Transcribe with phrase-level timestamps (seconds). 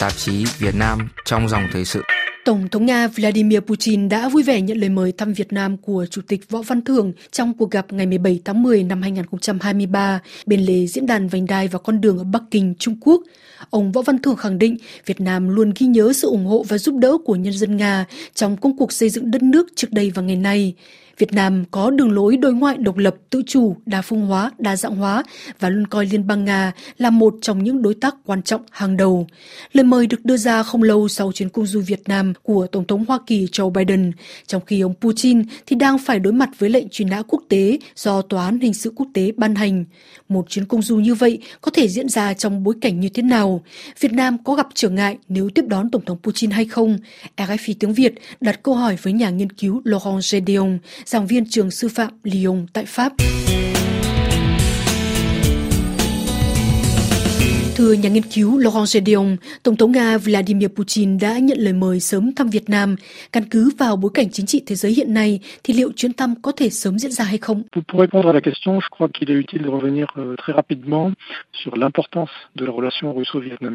[0.00, 2.02] tạp chí Việt Nam trong dòng thời sự.
[2.44, 6.06] Tổng thống Nga Vladimir Putin đã vui vẻ nhận lời mời thăm Việt Nam của
[6.10, 10.60] Chủ tịch Võ Văn Thưởng trong cuộc gặp ngày 17 tháng 10 năm 2023 bên
[10.60, 13.22] lề diễn đàn vành đai và con đường ở Bắc Kinh, Trung Quốc.
[13.70, 14.76] Ông Võ Văn Thưởng khẳng định
[15.06, 18.04] Việt Nam luôn ghi nhớ sự ủng hộ và giúp đỡ của nhân dân Nga
[18.34, 20.74] trong công cuộc xây dựng đất nước trước đây và ngày nay.
[21.18, 24.76] Việt Nam có đường lối đối ngoại độc lập, tự chủ, đa phương hóa, đa
[24.76, 25.22] dạng hóa
[25.60, 28.96] và luôn coi Liên bang Nga là một trong những đối tác quan trọng hàng
[28.96, 29.26] đầu.
[29.72, 32.86] Lời mời được đưa ra không lâu sau chuyến công du Việt Nam của Tổng
[32.86, 34.12] thống Hoa Kỳ Joe Biden,
[34.46, 37.78] trong khi ông Putin thì đang phải đối mặt với lệnh truy nã quốc tế
[37.96, 39.84] do Tòa án Hình sự quốc tế ban hành.
[40.28, 43.22] Một chuyến công du như vậy có thể diễn ra trong bối cảnh như thế
[43.22, 43.62] nào?
[44.00, 46.98] Việt Nam có gặp trở ngại nếu tiếp đón Tổng thống Putin hay không?
[47.36, 51.70] RFI tiếng Việt đặt câu hỏi với nhà nghiên cứu Laurent Gedeon, giảng viên trường
[51.70, 53.12] sư phạm Lyon tại Pháp.
[57.76, 62.00] Thưa nhà nghiên cứu Laurent Gedeon, Tổng thống Nga Vladimir Putin đã nhận lời mời
[62.00, 62.96] sớm thăm Việt Nam.
[63.32, 66.34] Căn cứ vào bối cảnh chính trị thế giới hiện nay, thì liệu chuyến thăm
[66.42, 67.62] có thể sớm diễn ra hay không?
[67.72, 67.80] À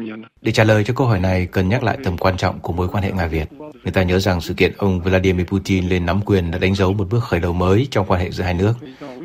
[0.04, 0.24] euh.
[0.42, 2.88] Để trả lời cho câu hỏi này, cần nhắc lại tầm quan trọng của mối
[2.88, 3.46] quan hệ Nga-Việt.
[3.84, 6.92] Người ta nhớ rằng sự kiện ông Vladimir Putin lên nắm quyền đã đánh dấu
[6.92, 8.74] một bước khởi đầu mới trong quan hệ giữa hai nước.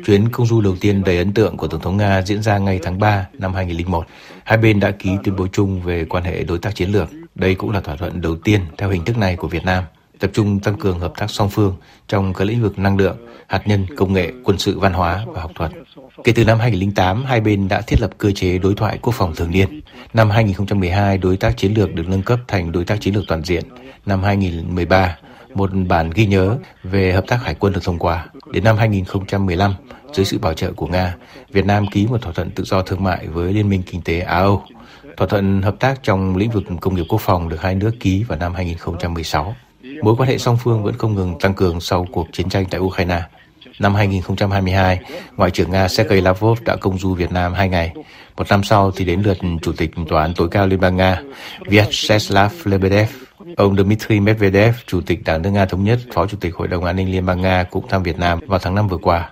[0.04, 2.80] Chuyến công du đầu tiên đầy ấn tượng của Tổng thống Nga diễn ra ngay
[2.82, 4.06] tháng 3 năm 2001.
[4.44, 7.08] Hai bên đã ký tuyên bố chung về quan hệ đối tác chiến lược.
[7.34, 9.84] Đây cũng là thỏa thuận đầu tiên theo hình thức này của Việt Nam,
[10.18, 11.76] tập trung tăng cường hợp tác song phương
[12.08, 15.40] trong các lĩnh vực năng lượng, hạt nhân, công nghệ, quân sự, văn hóa và
[15.40, 15.70] học thuật.
[16.24, 19.34] Kể từ năm 2008, hai bên đã thiết lập cơ chế đối thoại quốc phòng
[19.34, 19.80] thường niên.
[20.14, 23.44] Năm 2012, đối tác chiến lược được nâng cấp thành đối tác chiến lược toàn
[23.44, 23.64] diện.
[24.06, 25.16] Năm 2013,
[25.58, 28.26] một bản ghi nhớ về hợp tác hải quân được thông qua.
[28.52, 29.74] Đến năm 2015,
[30.12, 31.14] dưới sự bảo trợ của Nga,
[31.52, 34.20] Việt Nam ký một thỏa thuận tự do thương mại với Liên minh Kinh tế
[34.20, 34.62] Á-Âu.
[35.16, 38.24] Thỏa thuận hợp tác trong lĩnh vực công nghiệp quốc phòng được hai nước ký
[38.28, 39.54] vào năm 2016.
[40.02, 42.80] Mối quan hệ song phương vẫn không ngừng tăng cường sau cuộc chiến tranh tại
[42.80, 43.22] Ukraine.
[43.78, 45.00] Năm 2022,
[45.36, 47.92] Ngoại trưởng Nga Sergei Lavrov đã công du Việt Nam hai ngày.
[48.36, 51.22] Một năm sau thì đến lượt Chủ tịch Tòa án tối cao Liên bang Nga
[51.66, 53.08] Vyacheslav Lebedev
[53.56, 56.84] Ông Dmitry Medvedev, Chủ tịch Đảng nước Nga Thống nhất, Phó Chủ tịch Hội đồng
[56.84, 59.30] An ninh Liên bang Nga cũng thăm Việt Nam vào tháng 5 vừa qua.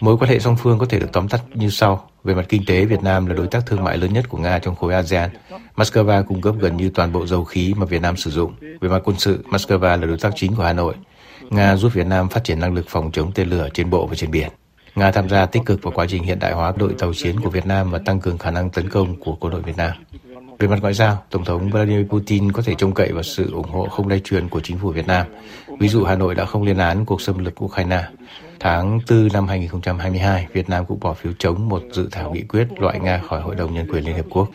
[0.00, 2.08] Mối quan hệ song phương có thể được tóm tắt như sau.
[2.24, 4.58] Về mặt kinh tế, Việt Nam là đối tác thương mại lớn nhất của Nga
[4.58, 5.30] trong khối ASEAN.
[5.76, 8.52] Moscow cung cấp gần như toàn bộ dầu khí mà Việt Nam sử dụng.
[8.80, 10.94] Về mặt quân sự, Moscow là đối tác chính của Hà Nội.
[11.50, 14.14] Nga giúp Việt Nam phát triển năng lực phòng chống tên lửa trên bộ và
[14.14, 14.48] trên biển.
[14.94, 17.50] Nga tham gia tích cực vào quá trình hiện đại hóa đội tàu chiến của
[17.50, 19.90] Việt Nam và tăng cường khả năng tấn công của quân đội Việt Nam.
[20.60, 23.70] Về mặt ngoại giao, Tổng thống Vladimir Putin có thể trông cậy vào sự ủng
[23.70, 25.26] hộ không lay truyền của chính phủ Việt Nam.
[25.80, 28.04] Ví dụ Hà Nội đã không lên án cuộc xâm lược Ukraine.
[28.60, 32.68] Tháng 4 năm 2022, Việt Nam cũng bỏ phiếu chống một dự thảo nghị quyết
[32.78, 34.48] loại Nga khỏi Hội đồng Nhân quyền Liên Hợp Quốc.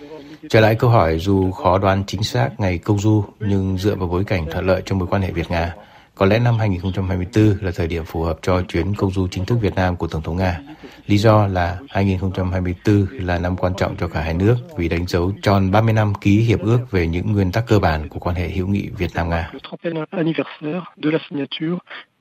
[0.49, 4.07] Trở lại câu hỏi dù khó đoán chính xác ngày công du nhưng dựa vào
[4.07, 5.73] bối cảnh thuận lợi trong mối quan hệ Việt-Nga,
[6.15, 9.57] có lẽ năm 2024 là thời điểm phù hợp cho chuyến công du chính thức
[9.61, 10.59] Việt Nam của Tổng thống Nga.
[11.07, 15.33] Lý do là 2024 là năm quan trọng cho cả hai nước vì đánh dấu
[15.41, 18.49] tròn 30 năm ký hiệp ước về những nguyên tắc cơ bản của quan hệ
[18.49, 19.51] hữu nghị Việt Nam Nga.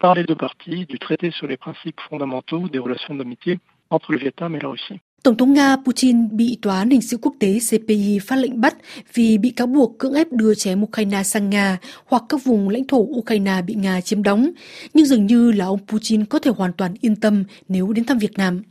[0.00, 3.58] par les deux parties du traité sur les principes fondamentaux des relations d'amitié
[3.90, 4.98] entre le Vietnam et la Russie.
[5.24, 8.74] Tổng thống Nga Putin bị Tòa án Hình sự Quốc tế CPI phát lệnh bắt
[9.14, 12.86] vì bị cáo buộc cưỡng ép đưa trẻ Ukraine sang Nga hoặc các vùng lãnh
[12.86, 14.50] thổ Ukraine bị Nga chiếm đóng.
[14.94, 18.18] Nhưng dường như là ông Putin có thể hoàn toàn yên tâm nếu đến thăm
[18.18, 18.62] Việt Nam.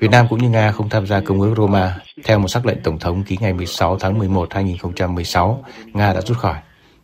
[0.00, 1.98] Việt Nam cũng như Nga không tham gia Công ước Roma.
[2.24, 6.36] Theo một sắc lệnh Tổng thống ký ngày 16 tháng 11 2016, Nga đã rút
[6.36, 6.54] khỏi.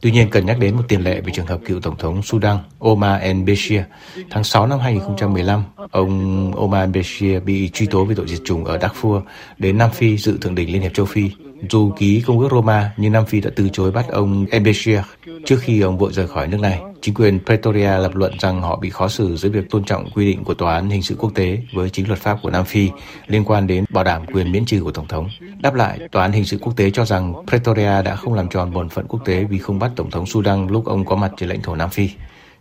[0.05, 2.59] Tuy nhiên cần nhắc đến một tiền lệ về trường hợp cựu Tổng thống Sudan
[2.79, 3.83] Omar al-Bashir,
[4.31, 8.79] Tháng 6 năm 2015, ông Omar al-Bashir bị truy tố về tội diệt chủng ở
[8.79, 9.23] Darfur
[9.59, 11.31] đến Nam Phi dự thượng đỉnh Liên hiệp châu Phi.
[11.71, 14.99] Dù ký công ước Roma, nhưng Nam Phi đã từ chối bắt ông Ebeshir
[15.47, 16.81] trước khi ông vội rời khỏi nước này.
[17.01, 20.27] Chính quyền Pretoria lập luận rằng họ bị khó xử dưới việc tôn trọng quy
[20.27, 22.91] định của Tòa án Hình sự Quốc tế với chính luật pháp của Nam Phi
[23.27, 25.29] liên quan đến bảo đảm quyền miễn trừ của Tổng thống.
[25.61, 28.73] Đáp lại, Tòa án Hình sự Quốc tế cho rằng Pretoria đã không làm tròn
[28.73, 31.49] bổn phận quốc tế vì không bắt Tổng thống Sudan lúc ông có mặt trên
[31.49, 32.11] lãnh thổ Nam Phi.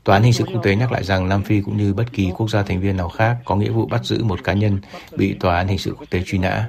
[0.03, 2.31] Tòa án hình sự quốc tế nhắc lại rằng Nam Phi cũng như bất kỳ
[2.37, 4.79] quốc gia thành viên nào khác có nghĩa vụ bắt giữ một cá nhân
[5.17, 6.67] bị tòa án hình sự quốc tế truy nã.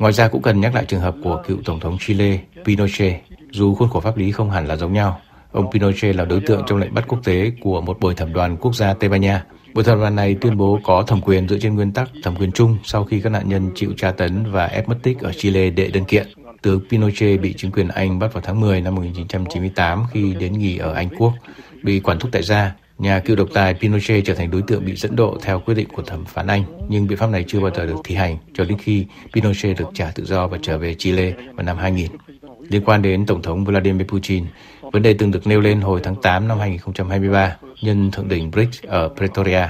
[0.00, 3.74] Ngoài ra cũng cần nhắc lại trường hợp của cựu tổng thống Chile Pinochet, dù
[3.74, 5.20] khuôn khổ pháp lý không hẳn là giống nhau.
[5.52, 8.56] Ông Pinochet là đối tượng trong lệnh bắt quốc tế của một bồi thẩm đoàn
[8.56, 9.44] quốc gia Tây Ban Nha.
[9.74, 12.52] Bồi thẩm đoàn này tuyên bố có thẩm quyền dựa trên nguyên tắc thẩm quyền
[12.52, 15.70] chung sau khi các nạn nhân chịu tra tấn và ép mất tích ở Chile
[15.70, 16.26] đệ đơn kiện.
[16.62, 20.78] Tướng Pinochet bị chính quyền Anh bắt vào tháng 10 năm 1998 khi đến nghỉ
[20.78, 21.32] ở Anh Quốc,
[21.82, 24.94] bị quản thúc tại gia Nhà cựu độc tài Pinochet trở thành đối tượng bị
[24.94, 27.70] dẫn độ theo quyết định của thẩm phán Anh, nhưng biện pháp này chưa bao
[27.74, 30.94] giờ được thi hành cho đến khi Pinochet được trả tự do và trở về
[30.94, 32.10] Chile vào năm 2000.
[32.68, 34.44] Liên quan đến Tổng thống Vladimir Putin,
[34.92, 38.82] vấn đề từng được nêu lên hồi tháng 8 năm 2023 nhân thượng đỉnh BRICS
[38.82, 39.66] ở Pretoria.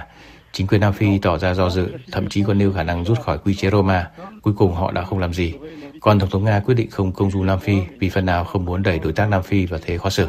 [0.52, 3.20] Chính quyền Nam Phi tỏ ra do dự, thậm chí còn nêu khả năng rút
[3.20, 4.10] khỏi quy chế Roma.
[4.42, 5.54] Cuối cùng họ đã không làm gì.
[6.00, 8.64] Còn Tổng thống Nga quyết định không công du Nam Phi vì phần nào không
[8.64, 10.26] muốn đẩy đối tác Nam Phi vào thế khó xử.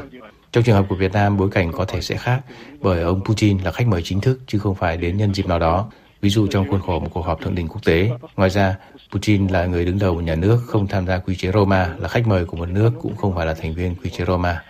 [0.51, 2.41] Trong trường hợp của Việt Nam, bối cảnh có thể sẽ khác
[2.81, 5.59] bởi ông Putin là khách mời chính thức chứ không phải đến nhân dịp nào
[5.59, 8.09] đó, ví dụ trong khuôn khổ một cuộc họp thượng đỉnh quốc tế.
[8.35, 8.75] Ngoài ra,
[9.11, 12.07] Putin là người đứng đầu một nhà nước không tham gia quy chế Roma, là
[12.07, 14.63] khách mời của một nước cũng không phải là thành viên quy chế Roma.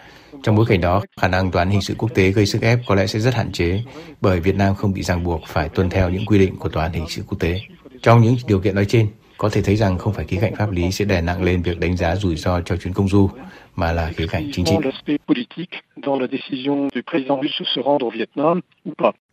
[0.43, 2.95] Trong bối cảnh đó, khả năng toán hình sự quốc tế gây sức ép có
[2.95, 3.83] lẽ sẽ rất hạn chế
[4.21, 6.93] bởi Việt Nam không bị ràng buộc phải tuân theo những quy định của toán
[6.93, 7.61] hình sự quốc tế.
[8.01, 9.07] Trong những điều kiện nói trên,
[9.41, 11.79] có thể thấy rằng không phải khía cạnh pháp lý sẽ đè nặng lên việc
[11.79, 13.29] đánh giá rủi ro cho chuyến công du,
[13.75, 14.75] mà là khía cạnh chính trị.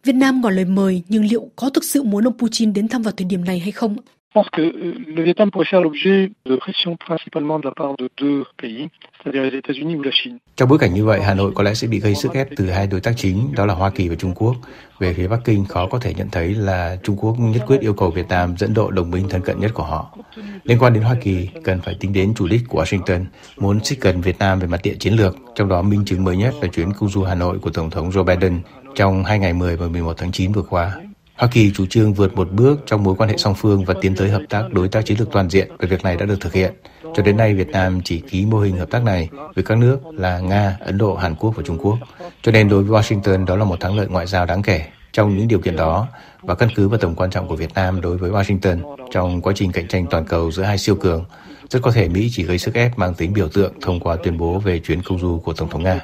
[0.04, 3.02] Việt Nam ngỏ lời mời, nhưng liệu có thực sự muốn ông Putin đến thăm
[3.02, 3.96] vào thời điểm này hay không?
[4.28, 7.96] Je pense que euh, le Vietnam pourrait faire l'objet de pression principalement de la part
[7.96, 10.36] de deux pays, c'est-à-dire les États-Unis ou la Chine.
[10.56, 12.70] Trong bối cảnh như vậy, Hà Nội có lẽ sẽ bị gây sức ép từ
[12.70, 14.56] hai đối tác chính, đó là Hoa Kỳ và Trung Quốc.
[14.98, 17.94] Về phía Bắc Kinh, khó có thể nhận thấy là Trung Quốc nhất quyết yêu
[17.94, 20.16] cầu Việt Nam dẫn độ đồng minh thân cận nhất của họ.
[20.64, 23.24] Liên quan đến Hoa Kỳ, cần phải tính đến chủ đích của Washington,
[23.56, 26.36] muốn xích gần Việt Nam về mặt địa chiến lược, trong đó minh chứng mới
[26.36, 28.60] nhất là chuyến công du Hà Nội của Tổng thống Joe Biden
[28.94, 30.96] trong hai ngày 10 và 11 tháng 9 vừa qua.
[31.38, 34.14] Hoa Kỳ chủ trương vượt một bước trong mối quan hệ song phương và tiến
[34.16, 36.52] tới hợp tác đối tác chiến lược toàn diện và việc này đã được thực
[36.52, 36.72] hiện.
[37.14, 39.98] Cho đến nay, Việt Nam chỉ ký mô hình hợp tác này với các nước
[40.12, 41.98] là Nga, Ấn Độ, Hàn Quốc và Trung Quốc.
[42.42, 44.84] Cho nên đối với Washington, đó là một thắng lợi ngoại giao đáng kể.
[45.12, 46.06] Trong những điều kiện đó,
[46.42, 49.52] và căn cứ vào tầm quan trọng của Việt Nam đối với Washington trong quá
[49.56, 51.24] trình cạnh tranh toàn cầu giữa hai siêu cường,
[51.70, 54.38] rất có thể Mỹ chỉ gây sức ép mang tính biểu tượng thông qua tuyên
[54.38, 56.00] bố về chuyến công du của Tổng thống Nga.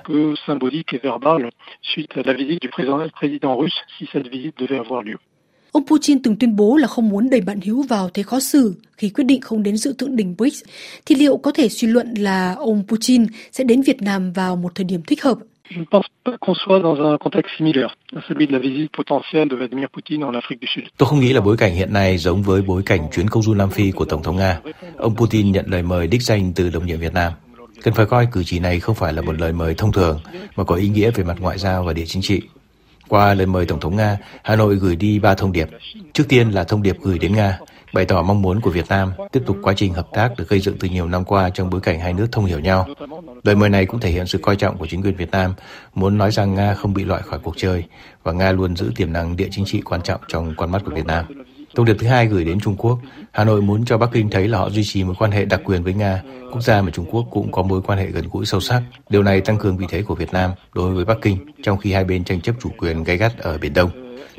[5.72, 8.74] Ông Putin từng tuyên bố là không muốn đẩy bạn hữu vào thế khó xử
[8.96, 10.62] khi quyết định không đến dự thượng đỉnh BRICS,
[11.06, 14.74] thì liệu có thể suy luận là ông Putin sẽ đến Việt Nam vào một
[14.74, 15.38] thời điểm thích hợp?
[15.70, 18.90] Je ne pense pas qu'on soit dans un contexte similaire à celui de la visite
[18.96, 20.84] potentielle de Vladimir Poutine en Afrique du Sud.
[20.96, 23.54] Tôi không nghĩ là bối cảnh hiện nay giống với bối cảnh chuyến công du
[23.54, 24.60] Nam Phi của Tổng thống Nga.
[24.96, 27.32] Ông Putin nhận lời mời đích danh từ đồng nhiệm Việt Nam.
[27.82, 30.20] Cần phải coi cử chỉ này không phải là một lời mời thông thường,
[30.56, 32.40] mà có ý nghĩa về mặt ngoại giao và địa chính trị.
[33.08, 35.68] Qua lời mời Tổng thống Nga, Hà Nội gửi đi ba thông điệp.
[36.12, 37.58] Trước tiên là thông điệp gửi đến Nga,
[37.94, 40.60] bày tỏ mong muốn của Việt Nam tiếp tục quá trình hợp tác được gây
[40.60, 42.86] dựng từ nhiều năm qua trong bối cảnh hai nước thông hiểu nhau.
[43.42, 45.54] Lời mời này cũng thể hiện sự coi trọng của chính quyền Việt Nam,
[45.94, 47.84] muốn nói rằng Nga không bị loại khỏi cuộc chơi
[48.22, 50.94] và Nga luôn giữ tiềm năng địa chính trị quan trọng trong con mắt của
[50.94, 51.24] Việt Nam.
[51.74, 52.98] Thông điệp thứ hai gửi đến Trung Quốc,
[53.32, 55.60] Hà Nội muốn cho Bắc Kinh thấy là họ duy trì mối quan hệ đặc
[55.64, 58.46] quyền với Nga, quốc gia mà Trung Quốc cũng có mối quan hệ gần gũi
[58.46, 58.82] sâu sắc.
[59.08, 61.92] Điều này tăng cường vị thế của Việt Nam đối với Bắc Kinh trong khi
[61.92, 63.90] hai bên tranh chấp chủ quyền gay gắt ở Biển Đông.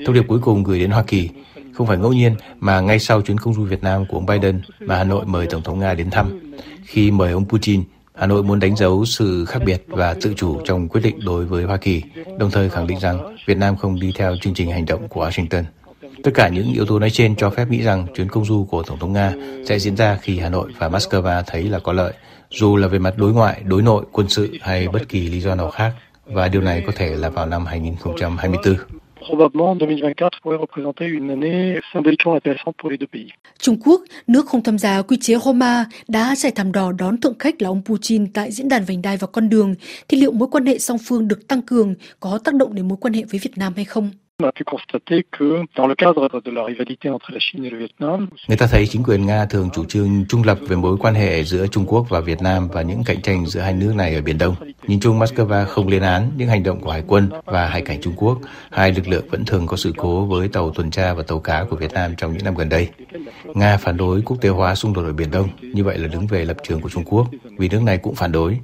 [0.06, 1.30] Thông điệp cuối cùng gửi đến Hoa Kỳ,
[1.76, 4.62] không phải ngẫu nhiên mà ngay sau chuyến công du Việt Nam của ông Biden
[4.80, 6.54] mà Hà Nội mời Tổng thống Nga đến thăm.
[6.84, 7.84] Khi mời ông Putin,
[8.16, 11.46] Hà Nội muốn đánh dấu sự khác biệt và tự chủ trong quyết định đối
[11.46, 12.02] với Hoa Kỳ,
[12.40, 15.28] đồng thời khẳng định rằng Việt Nam không đi theo chương trình hành động của
[15.28, 15.64] Washington.
[16.24, 18.84] Tất cả những yếu tố nói trên cho phép nghĩ rằng chuyến công du của
[18.84, 19.34] Tổng thống Nga
[19.66, 22.14] sẽ diễn ra khi Hà Nội và Moscow thấy là có lợi,
[22.50, 25.56] dù là về mặt đối ngoại, đối nội, quân sự hay bất kỳ lý do
[25.56, 25.94] nào khác.
[26.26, 28.76] Và điều này có thể là vào năm 2024
[29.26, 33.32] probablement 2024 pourrait représenter une année symboliquement intéressante pour les deux pays.
[33.60, 37.40] Trung Quốc, nước không tham gia quy chế Roma, đã giải thảm đỏ đón thượng
[37.40, 39.76] khách là ông Putin tại diễn đàn vành đai và con đường,
[40.08, 42.98] thì liệu mối quan hệ song phương được tăng cường có tác động đến mối
[43.02, 44.12] quan hệ với Việt Nam hay không?
[44.44, 47.78] A pu constater que dans le cadre de la rivalité entre la Chine et le
[47.78, 51.16] Vietnam, Người ta thấy chính quyền Nga thường chủ trương trung lập về mối quan
[51.16, 54.16] hệ giữa Trung Quốc và Việt Nam và những cạnh tranh giữa hai nước này
[54.16, 54.56] ở Biển Đông.
[54.88, 58.02] Nhìn chung Moscow không lên án những hành động của Hải quân và Hải cảnh
[58.02, 58.38] Trung Quốc.
[58.72, 61.64] Hai lực lượng vẫn thường có sự cố với tàu tuần tra và tàu cá
[61.70, 62.90] của Việt Nam trong những năm gần đây.
[63.54, 66.28] Nga phản đối quốc tế hóa xung đột ở Biển Đông, như vậy là đứng
[66.28, 67.28] về lập trường của Trung Quốc,
[67.58, 68.60] vì nước này cũng phản đối.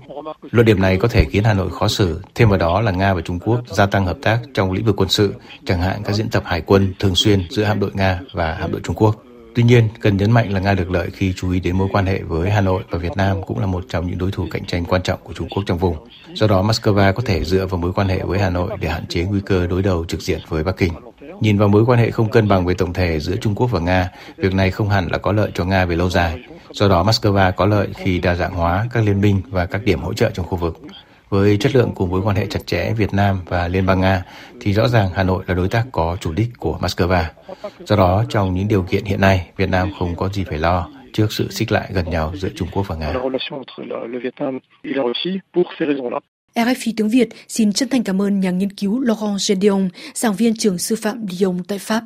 [0.52, 3.14] Luận điểm này có thể khiến Hà Nội khó xử, thêm vào đó là Nga
[3.14, 5.34] và Trung Quốc gia tăng hợp tác trong lĩnh vực quân sự,
[5.66, 8.72] chẳng hạn các diễn tập hải quân thường xuyên giữa hạm đội Nga và hạm
[8.72, 9.24] đội Trung Quốc.
[9.56, 12.06] Tuy nhiên, cần nhấn mạnh là Nga được lợi khi chú ý đến mối quan
[12.06, 14.66] hệ với Hà Nội và Việt Nam cũng là một trong những đối thủ cạnh
[14.66, 15.96] tranh quan trọng của Trung Quốc trong vùng.
[16.34, 19.06] Do đó, Moscow có thể dựa vào mối quan hệ với Hà Nội để hạn
[19.08, 20.94] chế nguy cơ đối đầu trực diện với Bắc Kinh.
[21.42, 23.80] Nhìn vào mối quan hệ không cân bằng về tổng thể giữa Trung Quốc và
[23.80, 26.40] Nga, việc này không hẳn là có lợi cho Nga về lâu dài.
[26.72, 30.02] Do đó, Moscow có lợi khi đa dạng hóa các liên minh và các điểm
[30.02, 30.82] hỗ trợ trong khu vực.
[31.32, 34.24] Với chất lượng của mối quan hệ chặt chẽ Việt Nam và Liên bang Nga,
[34.62, 37.24] thì rõ ràng Hà Nội là đối tác có chủ đích của Moscow.
[37.86, 40.90] Do đó, trong những điều kiện hiện nay, Việt Nam không có gì phải lo
[41.14, 43.14] trước sự xích lại gần nhau giữa Trung Quốc và Nga.
[46.56, 50.54] RFI tiếng Việt xin chân thành cảm ơn nhà nghiên cứu Laurent Gedeon, giảng viên
[50.56, 52.02] trường sư phạm Lyon tại Pháp.